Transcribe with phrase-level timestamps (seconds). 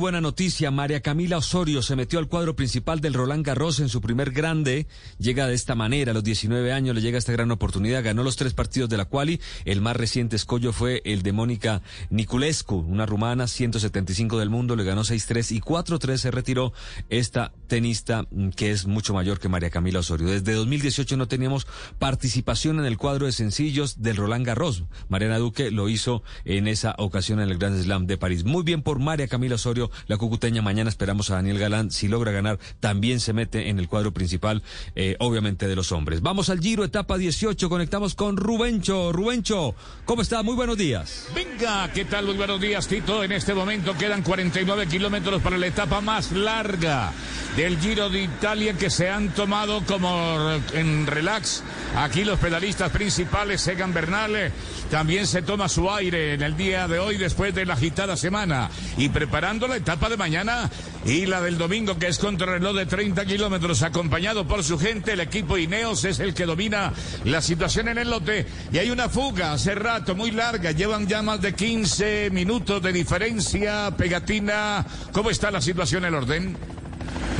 [0.00, 4.00] Buena noticia, María Camila Osorio se metió al cuadro principal del Roland Garros en su
[4.00, 4.86] primer grande.
[5.18, 8.02] Llega de esta manera, a los 19 años le llega esta gran oportunidad.
[8.02, 9.42] Ganó los tres partidos de la quali.
[9.66, 14.84] El más reciente escollo fue el de Mónica Niculescu, una rumana, 175 del mundo, le
[14.84, 16.72] ganó 6-3 y 4-3 se retiró
[17.10, 20.26] esta tenista mm, que es mucho mayor que María Camila Osorio.
[20.26, 21.66] Desde 2018 no teníamos
[21.98, 24.82] participación en el cuadro de sencillos del Roland Garros.
[25.08, 28.44] Mariana Duque lo hizo en esa ocasión en el Grand Slam de París.
[28.44, 30.60] Muy bien por María Camila Osorio la cucuteña.
[30.60, 31.92] Mañana esperamos a Daniel Galán.
[31.92, 34.64] Si logra ganar, también se mete en el cuadro principal,
[34.96, 36.22] eh, obviamente, de los hombres.
[36.22, 37.70] Vamos al Giro, etapa 18.
[37.70, 39.12] Conectamos con Rubencho.
[39.12, 40.42] Rubencho, ¿cómo está?
[40.42, 41.28] Muy buenos días.
[41.34, 42.26] Venga, ¿qué tal?
[42.26, 43.22] Muy buenos días, Tito.
[43.22, 47.12] En este momento quedan 49 kilómetros para la etapa más larga
[47.60, 51.62] del Giro de Italia que se han tomado como en relax.
[51.94, 54.50] Aquí los pedalistas principales, Egan Bernal,
[54.90, 58.70] también se toma su aire en el día de hoy después de la agitada semana
[58.96, 60.70] y preparando la etapa de mañana
[61.04, 65.12] y la del domingo que es contrarreloj de 30 kilómetros acompañado por su gente.
[65.12, 69.10] El equipo Ineos es el que domina la situación en el lote y hay una
[69.10, 70.70] fuga hace rato muy larga.
[70.70, 73.94] Llevan ya más de 15 minutos de diferencia.
[73.98, 76.79] Pegatina, ¿cómo está la situación el orden?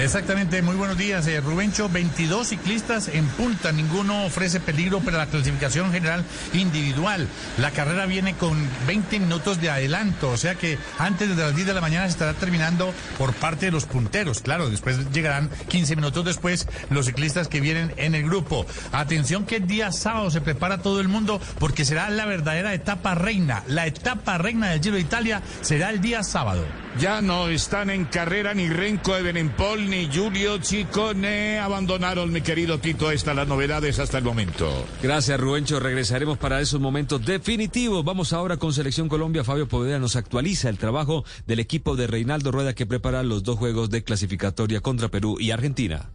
[0.02, 1.90] Exactamente, muy buenos días, eh, Rubencho.
[1.90, 7.28] 22 ciclistas en punta, ninguno ofrece peligro para la clasificación general individual.
[7.58, 8.56] La carrera viene con
[8.86, 12.12] 20 minutos de adelanto, o sea que antes de las 10 de la mañana se
[12.12, 14.40] estará terminando por parte de los punteros.
[14.40, 18.64] Claro, después llegarán 15 minutos después los ciclistas que vienen en el grupo.
[18.92, 23.14] Atención que el día sábado se prepara todo el mundo porque será la verdadera etapa
[23.14, 23.64] reina.
[23.66, 26.64] La etapa reina del Giro de Italia será el día sábado.
[26.98, 31.58] Ya no están en carrera ni Renko Ebenenpol ni Julio Chicone.
[31.58, 34.68] Abandonaron, mi querido Tito, estas las novedades hasta el momento.
[35.02, 35.78] Gracias, Rubencho.
[35.78, 38.04] Regresaremos para esos momentos definitivos.
[38.04, 39.44] Vamos ahora con Selección Colombia.
[39.44, 43.56] Fabio Poveda nos actualiza el trabajo del equipo de Reinaldo Rueda que prepara los dos
[43.56, 46.10] juegos de clasificatoria contra Perú y Argentina.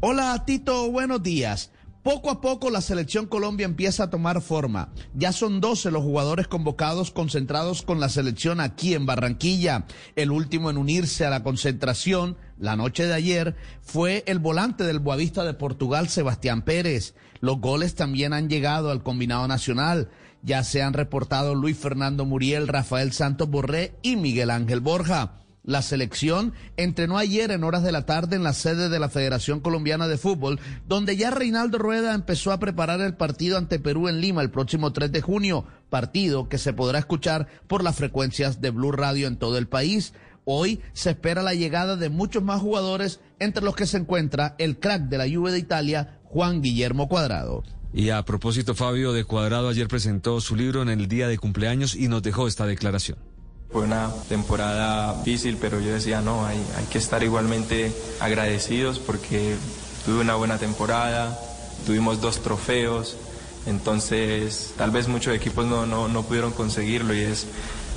[0.00, 0.90] Hola, Tito.
[0.90, 1.70] Buenos días.
[2.02, 4.88] Poco a poco la selección Colombia empieza a tomar forma.
[5.14, 9.86] Ya son 12 los jugadores convocados concentrados con la selección aquí en Barranquilla.
[10.16, 14.98] El último en unirse a la concentración la noche de ayer fue el volante del
[14.98, 17.14] Boavista de Portugal, Sebastián Pérez.
[17.40, 20.10] Los goles también han llegado al combinado nacional.
[20.42, 25.41] Ya se han reportado Luis Fernando Muriel, Rafael Santos Borré y Miguel Ángel Borja.
[25.64, 29.60] La selección entrenó ayer en horas de la tarde en la sede de la Federación
[29.60, 30.58] Colombiana de Fútbol,
[30.88, 34.92] donde ya Reinaldo Rueda empezó a preparar el partido ante Perú en Lima el próximo
[34.92, 39.36] 3 de junio, partido que se podrá escuchar por las frecuencias de Blue Radio en
[39.36, 40.14] todo el país.
[40.44, 44.80] Hoy se espera la llegada de muchos más jugadores, entre los que se encuentra el
[44.80, 47.62] crack de la Juve de Italia, Juan Guillermo Cuadrado.
[47.94, 51.94] Y a propósito, Fabio de Cuadrado ayer presentó su libro en el día de cumpleaños
[51.94, 53.18] y nos dejó esta declaración.
[53.72, 59.56] Fue una temporada difícil, pero yo decía, no, hay, hay que estar igualmente agradecidos porque
[60.04, 61.38] tuve una buena temporada,
[61.86, 63.16] tuvimos dos trofeos,
[63.66, 67.46] entonces tal vez muchos equipos no, no, no pudieron conseguirlo y es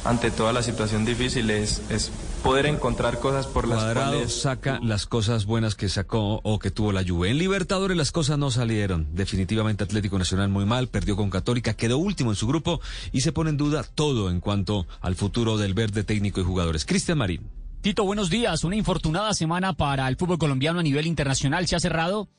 [0.05, 2.11] ante toda la situación difícil es, es
[2.45, 6.69] poder encontrar cosas por las Cuadrado cuales saca las cosas buenas que sacó o que
[6.69, 7.31] tuvo la Juve.
[7.31, 9.07] En Libertadores las cosas no salieron.
[9.13, 13.31] Definitivamente Atlético Nacional muy mal, perdió con Católica, quedó último en su grupo y se
[13.31, 16.85] pone en duda todo en cuanto al futuro del verde técnico y jugadores.
[16.85, 17.49] Cristian Marín.
[17.81, 18.63] Tito, buenos días.
[18.63, 22.29] Una infortunada semana para el fútbol colombiano a nivel internacional se ha cerrado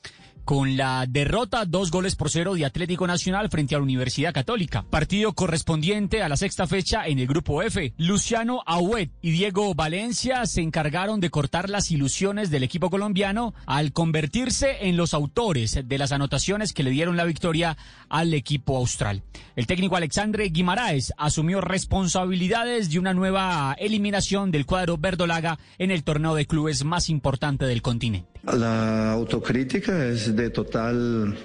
[0.47, 4.85] con la derrota dos goles por cero de Atlético Nacional frente a la Universidad Católica.
[4.89, 7.93] Partido correspondiente a la sexta fecha en el grupo F.
[7.97, 13.91] Luciano Auet y Diego Valencia se encargaron de cortar las ilusiones del equipo colombiano al
[13.91, 17.75] convertirse en los autores de las anotaciones que le dieron la victoria
[18.07, 19.23] al equipo austral.
[19.57, 26.05] El técnico Alexandre Guimaraes asumió responsabilidades de una nueva eliminación del cuadro verdolaga en el
[26.05, 28.36] torneo de clubes más importante del continente.
[28.53, 31.35] La autocrítica es de total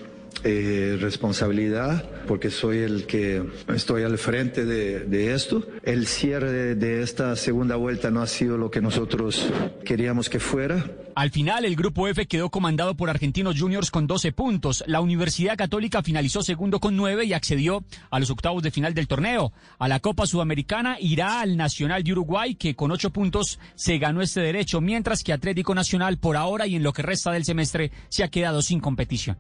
[0.45, 5.67] eh, responsabilidad porque soy el que estoy al frente de, esto.
[5.83, 9.49] El cierre de esta segunda vuelta no ha sido lo que nosotros
[9.85, 10.85] queríamos que fuera.
[11.15, 14.83] Al final, el grupo F quedó comandado por Argentinos Juniors con 12 puntos.
[14.87, 19.09] La Universidad Católica finalizó segundo con 9 y accedió a los octavos de final del
[19.09, 19.53] torneo.
[19.79, 24.23] A la Copa Sudamericana irá al Nacional de Uruguay, que con 8 puntos se ganó
[24.23, 27.93] este derecho, mientras que Atlético Nacional, por ahora y en lo que resta del semestre,
[28.09, 29.37] se ha quedado sin competición.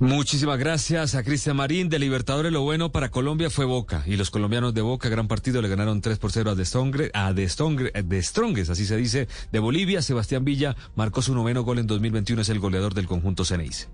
[0.00, 2.50] Muchísimas gracias a Cristian Marín de Libertadores.
[2.50, 6.00] Lo bueno para Colombia fue Boca y los colombianos de Boca, gran partido, le ganaron
[6.00, 10.02] 3 por 0 a De, a de Strongest, así se dice, de Bolivia.
[10.02, 13.88] Sebastián Villa marcó su noveno gol en 2021, es el goleador del conjunto Ceneice.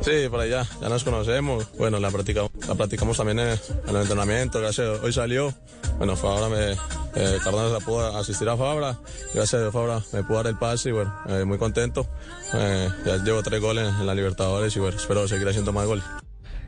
[0.00, 1.66] Sí, por allá, ya nos conocemos.
[1.78, 4.60] Bueno, la practicamos, la practicamos también en, el entrenamiento.
[4.60, 5.52] Gracias, hoy salió.
[5.98, 8.98] Bueno, Fabra me, eh, Cardona pudo asistir a Fabra.
[9.34, 12.06] Gracias a Fabra me pudo dar el pase y bueno, eh, muy contento.
[12.54, 16.04] Eh, ya llevo tres goles en la Libertadores y bueno, espero seguir haciendo más goles.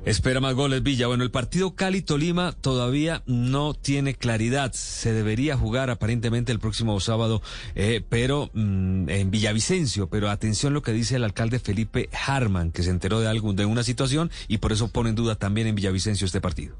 [0.04, 1.06] Espera más goles Villa.
[1.06, 4.72] Bueno, el partido Cali-Tolima todavía no tiene claridad.
[4.72, 7.42] Se debería jugar aparentemente el próximo sábado,
[7.74, 10.08] eh, pero mm, en Villavicencio.
[10.08, 13.66] Pero atención lo que dice el alcalde Felipe Harman, que se enteró de algo, de
[13.66, 16.76] una situación y por eso pone en duda también en Villavicencio este partido.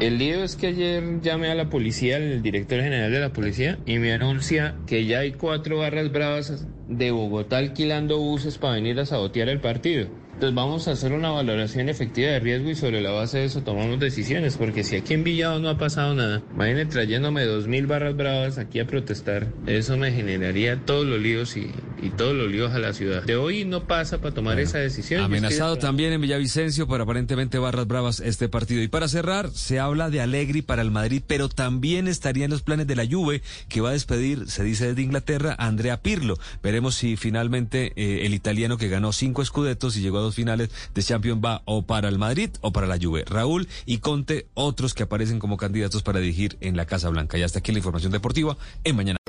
[0.00, 3.78] El lío es que ayer llamé a la policía, al director general de la policía,
[3.86, 8.98] y me anuncia que ya hay cuatro barras bravas de Bogotá alquilando buses para venir
[8.98, 10.08] a sabotear el partido.
[10.42, 13.62] Entonces vamos a hacer una valoración efectiva de riesgo y sobre la base de eso
[13.62, 17.86] tomamos decisiones, porque si aquí en Villado no ha pasado nada, vayan trayéndome dos mil
[17.86, 21.70] barras bravas aquí a protestar, eso me generaría todos los líos y,
[22.10, 23.22] todos los líos a la ciudad.
[23.22, 25.22] De hoy no pasa para tomar esa decisión.
[25.22, 28.82] Amenazado también en Villavicencio por aparentemente barras bravas este partido.
[28.82, 32.62] Y para cerrar, se habla de Allegri para el Madrid, pero también estaría en los
[32.62, 36.38] planes de la Juve, que va a despedir, se dice desde Inglaterra, a Andrea Pirlo.
[36.62, 40.70] Veremos si finalmente eh, el italiano que ganó cinco escudetos y llegó a dos finales
[40.94, 43.24] de Champions va o para el Madrid o para la Juve.
[43.26, 47.38] Raúl y Conte, otros que aparecen como candidatos para dirigir en la Casa Blanca.
[47.38, 49.21] Y hasta aquí la información deportiva en Mañana.